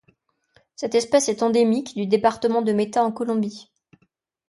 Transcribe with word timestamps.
Cette 0.75 0.95
espèce 0.95 1.29
est 1.29 1.43
endémique 1.43 1.93
du 1.95 2.07
département 2.07 2.63
de 2.63 2.73
Meta 2.73 3.03
en 3.03 3.11
Colombie. 3.11 3.69